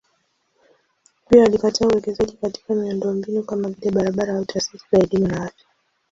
Hivyo 1.29 1.45
alikataa 1.45 1.87
uwekezaji 1.87 2.37
katika 2.37 2.73
miundombinu 2.75 3.43
kama 3.43 3.69
vile 3.69 3.91
barabara 3.91 4.33
au 4.37 4.45
taasisi 4.45 4.85
za 4.91 4.99
elimu 4.99 5.27
na 5.27 5.37
afya. 5.43 5.65